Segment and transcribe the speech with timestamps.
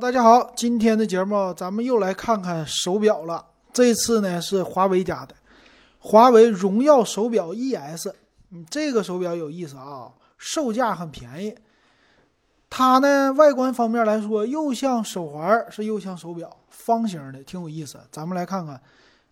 [0.00, 3.44] 大家好，今天的节目咱们又来看看手表了。
[3.70, 5.34] 这次呢是华为家的
[5.98, 8.08] 华为荣耀手表 ES，
[8.50, 11.54] 嗯，这个手表有意思啊，售价很便宜。
[12.70, 18.00] 它呢外观方面来说，又像手环，是又像手表，方形的，挺有意思。
[18.10, 18.80] 咱们来看看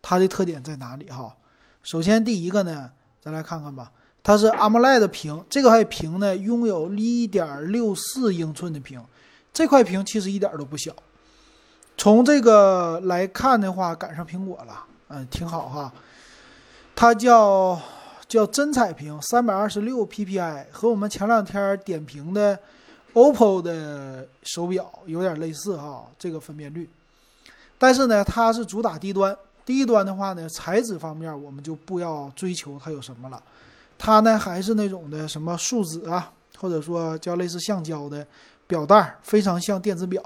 [0.02, 1.34] 它的特点在哪里哈。
[1.82, 2.90] 首先第一个呢，
[3.22, 3.90] 咱来看看吧，
[4.22, 9.02] 它是 AMOLED 屏，这个还屏呢，拥有1.64英寸的屏。
[9.52, 10.94] 这块屏其实一点都不小，
[11.96, 15.92] 从这个来看的话，赶上苹果了，嗯，挺好哈。
[16.94, 17.80] 它叫
[18.28, 22.58] 叫真彩屏，三百二十六 PPI，和我们前两天点评的
[23.14, 26.88] OPPO 的手表有点类似哈，这个分辨率。
[27.78, 33.42] 但是呢，它是主打低端，低端的话呢，材质方面我们就不要追求它有什么了，
[33.96, 38.24] 它呢还是那种的什么树脂啊，或者说叫类似橡胶的。
[38.68, 40.22] 表带非常像电子表，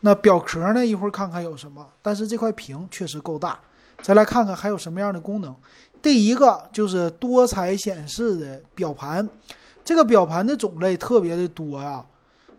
[0.00, 0.86] 那表壳呢？
[0.86, 1.86] 一会儿看看有什么。
[2.00, 3.58] 但是这块屏确实够大，
[4.00, 5.54] 再来看看还有什么样的功能。
[6.00, 9.28] 第一个就是多彩显示的表盘，
[9.84, 12.04] 这个表盘的种类特别的多呀，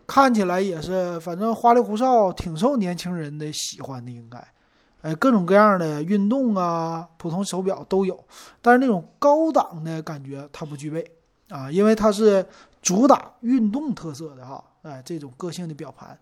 [0.06, 4.10] 看起来也是反正花里胡哨，挺受年轻人的喜欢的。
[4.10, 4.46] 应该，
[5.02, 8.22] 哎，各种各样的运动啊，普通手表都有，
[8.62, 11.10] 但是那种高档的感觉它不具备
[11.48, 12.46] 啊，因为它是
[12.82, 14.62] 主打运动特色的哈。
[14.84, 16.16] 哎，这种个性的表盘，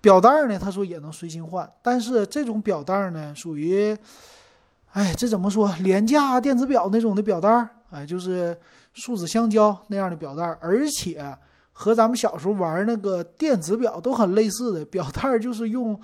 [0.00, 0.58] 表带呢？
[0.58, 3.96] 他说也能随心换，但是这种表带呢，属于，
[4.92, 5.74] 哎，这怎么说？
[5.80, 8.54] 廉价电子表那种的表带，哎，就是
[8.92, 11.34] 树脂橡胶那样的表带，而且
[11.72, 15.98] 和咱们小时候玩那个电子表都很类似的表带，就是用，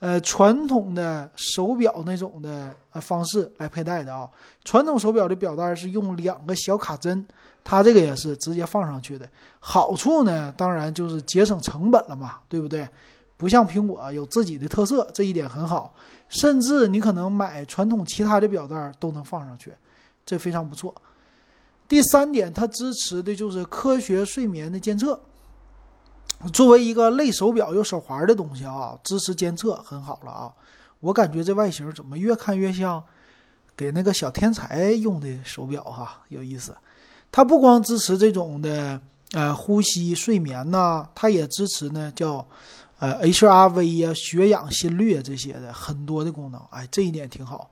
[0.00, 4.28] 呃，传统的手表那种的呃方式来佩戴的啊。
[4.64, 7.26] 传统手表的表带是用两个小卡针。
[7.64, 9.28] 它这个也是直接放上去的，
[9.60, 12.88] 好处呢，当然就是节省成本了嘛，对不对？
[13.36, 15.94] 不像苹果有自己的特色，这一点很好。
[16.30, 19.70] 甚至你可能买传统其他的表带都能放上去，
[20.24, 20.94] 这非常不错。
[21.86, 25.20] 第三点，它支持的就是科学睡眠的监测。
[26.52, 30.52] 作为一个类手表又手环的东西啊，支持监测很好了啊。
[31.00, 33.02] 我感觉这外形怎么越看越像
[33.76, 36.76] 给那个小天才用的手表哈，有意思。
[37.30, 39.00] 它不光支持这种的
[39.32, 42.46] 呃呼吸睡眠呐，它也支持呢叫
[42.98, 47.70] 呃 HRV 呀血氧心率啊这些的很多的功能，哎这一点挺好。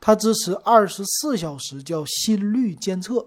[0.00, 3.24] 它支持二十四小时叫心率监测，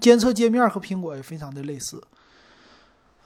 [0.00, 2.02] 监测界面和苹果也非常的类似。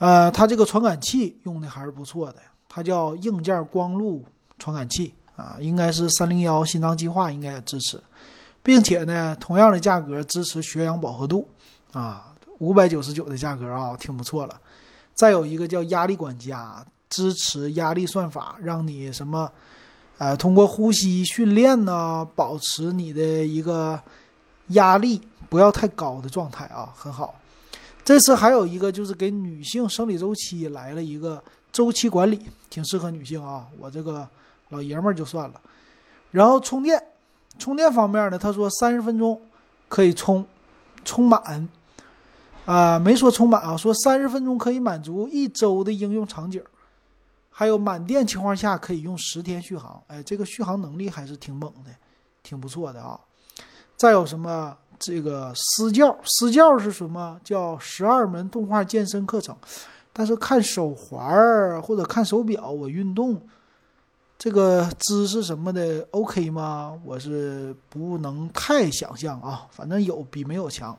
[0.03, 4.25] 呃，它这个传感器用的还是不错的，它叫硬件光路
[4.59, 8.03] 传感器啊，应该是三零幺心脏计划应该也支持，
[8.65, 11.47] 并且呢同样的价格支持血氧饱和度。
[11.93, 14.61] 啊，五百九十九的价格啊，挺不错了。
[15.15, 19.49] 再有一个叫压力管家，支持压力算法，让你什么，
[20.19, 24.01] 呃，通过呼吸训练呢，保持你的一个
[24.69, 27.37] 压力不要太高的状态啊，很好。
[28.05, 33.67] 这次还有一个就是给女性生理周期来了一个周期管理，挺适合女性啊。
[33.79, 34.29] 我这个
[34.71, 35.61] 老爷们儿就算了。
[36.31, 37.03] 然后充电，
[37.59, 39.41] 充电方面呢，他说三十分钟
[39.89, 40.45] 可以充
[41.05, 41.69] 充满。
[42.65, 46.63] 啊，没说充满啊，说三十分钟可以满足一周的应用场景，
[47.51, 50.01] 还有满电情况下可以用十天续航。
[50.07, 51.91] 哎，这个续航能力还是挺猛的，
[52.41, 53.19] 挺不错的啊。
[53.97, 56.17] 再有什么这个私教？
[56.25, 57.39] 私教是什么？
[57.43, 59.55] 叫十二门动画健身课程。
[60.13, 63.41] 但是看手环儿或者看手表，我运动
[64.39, 66.97] 这个姿势什么的，OK 吗？
[67.05, 69.67] 我是不能太想象啊。
[69.71, 70.97] 反正有比没有强。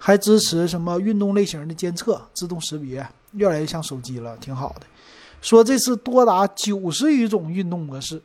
[0.00, 4.82] 还支持什么运动类型的监测、自动识别，越来越像手机了，挺好的。
[5.42, 8.22] 说这次多达九十余种运动模式，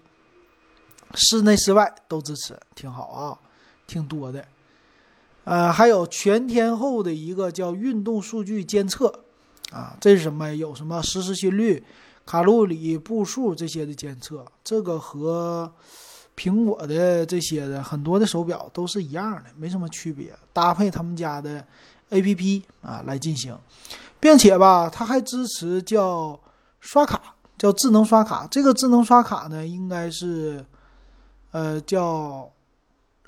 [1.15, 3.39] 室内室外都支持，挺好啊，
[3.87, 4.45] 挺多的。
[5.43, 9.23] 呃，还有全天候的一个叫运动数据监测
[9.71, 10.53] 啊，这是什么？
[10.55, 11.83] 有什么实时心率、
[12.25, 15.71] 卡路里、步数这些的监测，这个和。
[16.35, 21.63] 苹果的这些的很多的手表都是一样的，没什么区别，搭配他们家的
[22.09, 23.55] A P P 啊来进行，
[24.19, 26.39] 并且吧，它还支持叫
[26.79, 28.47] 刷卡，叫智能刷卡。
[28.49, 30.65] 这个智能刷卡呢，应该是
[31.51, 32.51] 呃叫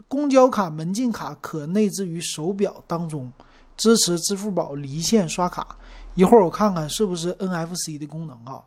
[0.08, 3.32] 公交卡、门禁卡可内置于手表当中，
[3.76, 5.78] 支持支付宝离线刷卡。
[6.14, 8.62] 一会儿我看看是不是 N F C 的功能啊。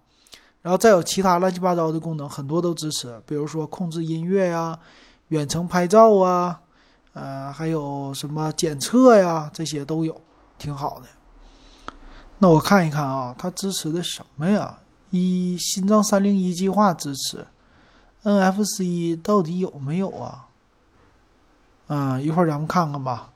[0.61, 4.79] 然后再有其他乱七八糟的功能，很多都支持，比如说控制音乐呀、
[5.29, 6.61] 远程拍照啊，
[7.13, 10.21] 呃，还有什么检测呀，这些都有，
[10.59, 11.07] 挺好的。
[12.39, 14.79] 那我看一看啊，它支持的什么呀？
[15.11, 17.47] 一心脏三零一计划支持
[18.25, 20.48] ，NFC 到底有没有啊？
[21.89, 23.33] 嗯，一会儿咱们看看吧。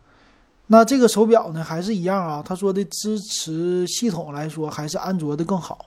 [0.69, 2.43] 那这个手表呢，还是一样啊。
[2.43, 5.87] 他说的支持系统来说，还是安卓的更好。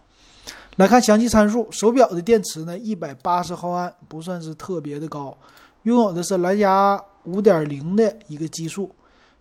[0.75, 5.35] 来看详细参数，手表的电池呢，一百八十毫安，不算是特别的高。
[5.83, 8.93] 拥有的是蓝牙五点零的一个基数，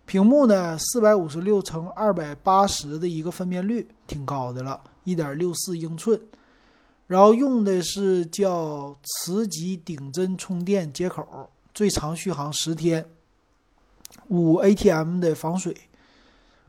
[0.05, 6.19] 屏幕呢，四百五十六乘二百八十的一个分辨率，挺高的了，一点六四英寸。
[7.07, 13.05] 然后用的是叫磁极顶针充电接口，最长续航十天。
[14.27, 15.75] 五 ATM 的防水，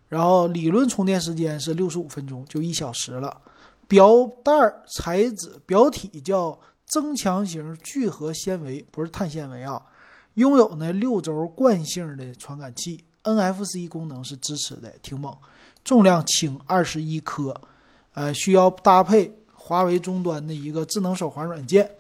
[0.09, 3.41] 然后理论充电时间是六十五分钟，就一小时了。
[3.89, 9.81] 表带儿材质表体叫增强型聚合纤维，不是碳纤维啊。
[10.35, 15.35] 拥有呢六轴惯性的传感器，NFC 功能是支持的，挺猛。
[15.85, 17.59] 重量轻二十一克，
[18.13, 21.91] 呃，需要搭配华为终端的一个智能手环软件。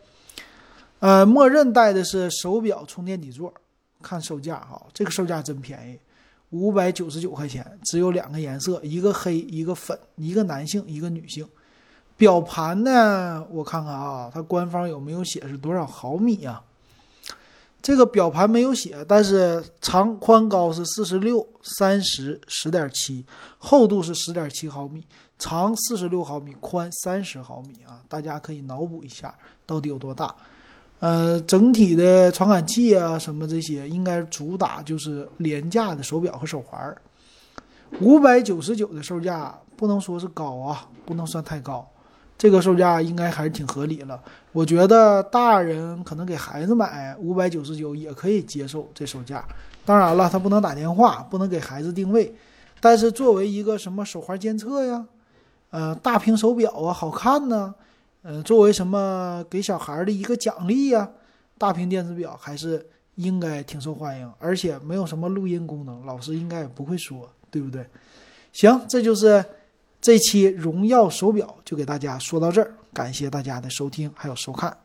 [0.99, 3.55] 呃，默认带的是手表充电底座。
[4.03, 5.99] 看售价哈，这个售价真便宜，
[6.51, 11.49] 五百九十九块钱，只有两个颜色，一个黑，一个粉，一个男性，一个女性。
[12.17, 16.63] 表盘呢，我看看啊，它官方有没有写是多少毫米呀？
[17.83, 23.25] 这个表盘没有写，但是长宽高是四十六、三十、十点七，
[23.59, 25.05] 厚度是十点七毫米，
[25.39, 29.33] 长四十六毫米，宽三十毫米啊，大家可以脑补一下
[29.67, 30.35] 到底有多大。
[30.99, 36.97] 呃，整体的传感器啊，什么这些，应该主打就是廉价的手表和手环儿。
[38.01, 41.87] 五百九十九的售价不能说是高啊，不能算太高，
[42.39, 44.19] 这个售价应该还是挺合理了。
[44.53, 49.45] 我觉得大人可能给孩子买五百九十九也可以接受这售价。
[49.85, 52.35] 当然了，他不能打电话，不能给孩子定位，
[52.81, 55.05] 但是作为一个什么手环监测呀，
[55.71, 57.75] 呃，大屏手表啊，好看呢。
[58.29, 61.09] 呃，作为什么给小孩的一个奖励呀？
[61.59, 62.85] 大屏电子表还是
[63.15, 67.87] 应该挺受欢迎，而且没有什么录音功能，老师应该也不会说，对不对？
[68.53, 69.45] 行，这就是
[70.01, 74.77] 这期荣耀手表，就给大家说到这儿，感谢大家的收听还有收看。